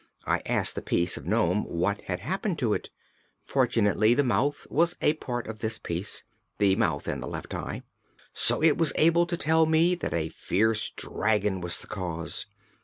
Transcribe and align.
I 0.25 0.41
asked 0.47 0.73
the 0.73 0.81
piece 0.81 1.15
of 1.15 1.27
nome 1.27 1.63
what 1.63 2.01
had 2.07 2.21
happened 2.21 2.57
to 2.57 2.73
it. 2.73 2.89
Fortunately 3.43 4.15
the 4.15 4.23
mouth 4.23 4.65
was 4.71 4.95
a 4.99 5.13
part 5.13 5.45
of 5.45 5.59
this 5.59 5.77
piece 5.77 6.23
the 6.57 6.75
mouth 6.75 7.07
and 7.07 7.21
the 7.21 7.27
left 7.27 7.53
eye 7.53 7.83
so 8.33 8.63
it 8.63 8.79
was 8.79 8.93
able 8.95 9.27
to 9.27 9.37
tell 9.37 9.67
me 9.67 9.93
that 9.93 10.11
a 10.15 10.29
fierce 10.29 10.89
dragon 10.89 11.61
was 11.61 11.77
the 11.77 11.85
cause. 11.85 12.47